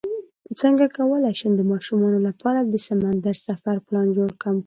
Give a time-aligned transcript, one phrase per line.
[0.59, 4.07] څنګه کولی شم د ماشومانو لپاره د سمندر سفر پلان
[4.41, 4.55] کړم